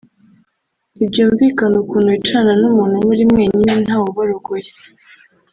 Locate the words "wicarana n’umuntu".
2.13-2.95